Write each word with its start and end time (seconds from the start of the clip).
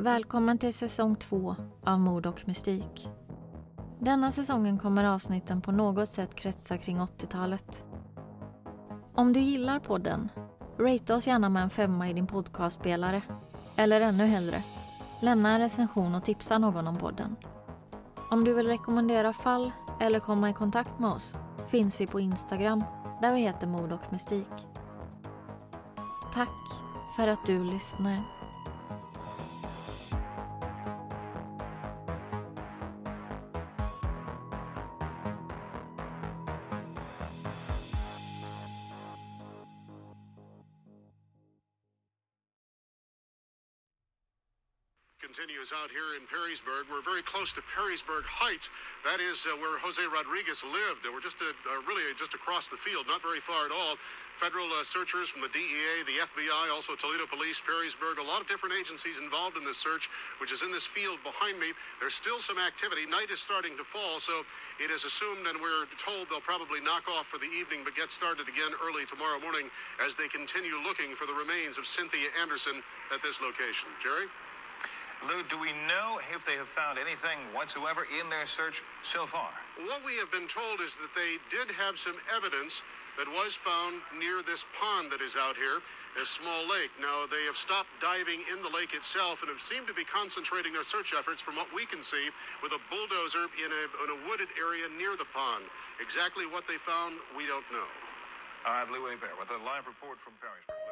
Välkommen 0.00 0.58
till 0.58 0.74
säsong 0.74 1.16
två 1.16 1.56
av 1.84 2.00
Mord 2.00 2.26
och 2.26 2.48
mystik. 2.48 3.08
Denna 3.98 4.32
säsongen 4.32 4.78
kommer 4.78 5.04
avsnitten 5.04 5.60
på 5.60 5.72
något 5.72 6.08
sätt 6.08 6.34
kretsa 6.34 6.78
kring 6.78 6.98
80-talet. 6.98 7.84
Om 9.14 9.32
du 9.32 9.40
gillar 9.40 9.78
podden, 9.78 10.28
ratea 10.78 11.16
oss 11.16 11.26
gärna 11.26 11.48
med 11.48 11.62
en 11.62 11.70
femma 11.70 12.10
i 12.10 12.12
din 12.12 12.26
podcastspelare. 12.26 13.22
Eller 13.76 14.00
ännu 14.00 14.24
hellre, 14.24 14.62
lämna 15.20 15.50
en 15.54 15.60
recension 15.60 16.14
och 16.14 16.24
tipsa 16.24 16.58
någon 16.58 16.88
om 16.88 16.96
podden. 16.96 17.36
Om 18.30 18.44
du 18.44 18.54
vill 18.54 18.66
rekommendera 18.66 19.32
fall 19.32 19.72
eller 20.00 20.20
komma 20.20 20.50
i 20.50 20.52
kontakt 20.52 20.98
med 20.98 21.10
oss 21.10 21.34
finns 21.68 22.00
vi 22.00 22.06
på 22.06 22.20
Instagram 22.20 22.84
där 23.22 23.34
vi 23.34 23.40
heter 23.40 23.66
Mord 23.66 23.92
och 23.92 24.12
mystik. 24.12 24.66
Tack 26.34 26.58
för 27.16 27.28
att 27.28 27.46
du 27.46 27.64
lyssnar. 27.64 28.39
Continues 45.20 45.68
out 45.76 45.92
here 45.92 46.16
in 46.16 46.24
Perrysburg. 46.24 46.88
We're 46.88 47.04
very 47.04 47.20
close 47.20 47.52
to 47.52 47.60
Perrysburg 47.60 48.24
Heights. 48.24 48.72
That 49.04 49.20
is 49.20 49.44
uh, 49.44 49.52
where 49.60 49.76
Jose 49.76 50.00
Rodriguez 50.08 50.64
lived. 50.64 51.04
We're 51.04 51.20
just 51.20 51.36
uh, 51.44 51.52
uh, 51.68 51.84
really 51.84 52.08
just 52.16 52.32
across 52.32 52.72
the 52.72 52.80
field, 52.80 53.04
not 53.04 53.20
very 53.20 53.38
far 53.38 53.68
at 53.68 53.72
all. 53.72 54.00
Federal 54.40 54.72
uh, 54.72 54.80
searchers 54.80 55.28
from 55.28 55.44
the 55.44 55.52
DEA, 55.52 56.08
the 56.08 56.24
FBI, 56.24 56.72
also 56.72 56.96
Toledo 56.96 57.28
Police, 57.28 57.60
Perrysburg, 57.60 58.16
a 58.16 58.24
lot 58.24 58.40
of 58.40 58.48
different 58.48 58.72
agencies 58.72 59.20
involved 59.20 59.60
in 59.60 59.64
this 59.68 59.76
search, 59.76 60.08
which 60.40 60.48
is 60.48 60.64
in 60.64 60.72
this 60.72 60.88
field 60.88 61.20
behind 61.20 61.60
me. 61.60 61.76
There's 62.00 62.16
still 62.16 62.40
some 62.40 62.56
activity. 62.56 63.04
Night 63.04 63.28
is 63.28 63.44
starting 63.44 63.76
to 63.76 63.84
fall, 63.84 64.16
so 64.16 64.40
it 64.80 64.88
is 64.88 65.04
assumed 65.04 65.44
and 65.44 65.60
we're 65.60 65.84
told 66.00 66.32
they'll 66.32 66.40
probably 66.40 66.80
knock 66.80 67.04
off 67.12 67.28
for 67.28 67.36
the 67.36 67.52
evening 67.52 67.84
but 67.84 67.92
get 67.92 68.08
started 68.08 68.48
again 68.48 68.72
early 68.80 69.04
tomorrow 69.04 69.36
morning 69.44 69.68
as 70.00 70.16
they 70.16 70.32
continue 70.32 70.80
looking 70.80 71.12
for 71.12 71.28
the 71.28 71.36
remains 71.36 71.76
of 71.76 71.84
Cynthia 71.84 72.32
Anderson 72.40 72.80
at 73.12 73.20
this 73.20 73.44
location. 73.44 73.92
Jerry? 74.00 74.32
Lou, 75.28 75.44
do 75.52 75.60
we 75.60 75.76
know 75.84 76.16
if 76.32 76.48
they 76.48 76.56
have 76.56 76.68
found 76.68 76.96
anything 76.96 77.36
whatsoever 77.52 78.08
in 78.08 78.32
their 78.32 78.48
search 78.48 78.80
so 79.04 79.28
far? 79.28 79.52
What 79.84 80.00
we 80.00 80.16
have 80.16 80.32
been 80.32 80.48
told 80.48 80.80
is 80.80 80.96
that 80.96 81.12
they 81.12 81.36
did 81.52 81.68
have 81.76 82.00
some 82.00 82.16
evidence 82.32 82.80
that 83.20 83.28
was 83.28 83.52
found 83.52 84.00
near 84.16 84.40
this 84.40 84.64
pond 84.80 85.12
that 85.12 85.20
is 85.20 85.36
out 85.36 85.60
here, 85.60 85.84
a 86.16 86.24
small 86.24 86.64
lake. 86.64 86.88
Now, 86.96 87.28
they 87.28 87.44
have 87.44 87.60
stopped 87.60 87.92
diving 88.00 88.48
in 88.48 88.64
the 88.64 88.72
lake 88.72 88.96
itself 88.96 89.44
and 89.44 89.52
have 89.52 89.60
seemed 89.60 89.84
to 89.92 89.94
be 89.94 90.08
concentrating 90.08 90.72
their 90.72 90.88
search 90.88 91.12
efforts, 91.12 91.44
from 91.44 91.54
what 91.54 91.68
we 91.68 91.84
can 91.84 92.00
see, 92.00 92.32
with 92.64 92.72
a 92.72 92.80
bulldozer 92.88 93.44
in 93.60 93.68
a, 93.68 93.82
in 94.00 94.08
a 94.16 94.18
wooded 94.24 94.48
area 94.56 94.88
near 94.96 95.20
the 95.20 95.28
pond. 95.36 95.68
Exactly 96.00 96.48
what 96.48 96.64
they 96.64 96.80
found, 96.80 97.20
we 97.36 97.44
don't 97.44 97.66
know. 97.68 97.88
All 98.64 98.72
right, 98.72 98.88
Lou 98.88 99.04
Bear 99.20 99.36
with 99.36 99.52
a 99.52 99.60
live 99.68 99.84
report 99.84 100.16
from 100.24 100.32
Perrysburg. 100.40 100.89